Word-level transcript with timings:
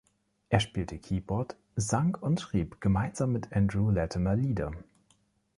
Er 0.49 0.59
spielte 0.59 0.97
Keyboard, 0.97 1.57
sang 1.75 2.15
und 2.17 2.41
schrieb 2.41 2.81
gemeinsam 2.81 3.33
mit 3.33 3.53
Andrew 3.53 3.91
Latimer 3.91 4.35
Lieder. 4.35 4.71